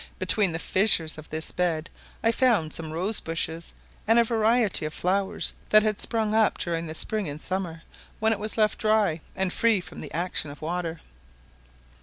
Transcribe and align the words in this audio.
Between 0.17 0.51
the 0.51 0.57
fissures 0.57 1.19
of 1.19 1.29
this 1.29 1.51
bed 1.51 1.87
I 2.23 2.31
found 2.31 2.73
some 2.73 2.91
rosebushes, 2.91 3.71
and 4.07 4.17
a 4.17 4.23
variety 4.23 4.83
of 4.87 4.95
flowers 4.95 5.53
that 5.69 5.83
had 5.83 6.01
sprung 6.01 6.33
up 6.33 6.57
during 6.57 6.87
the 6.87 6.95
spring 6.95 7.29
and 7.29 7.39
summer, 7.39 7.83
when 8.19 8.33
it 8.33 8.39
was 8.39 8.57
left 8.57 8.79
dry, 8.79 9.21
and 9.35 9.53
free 9.53 9.79
from 9.79 10.01
the 10.01 10.11
action 10.11 10.49
of 10.49 10.57
the 10.57 10.65
water. 10.65 11.01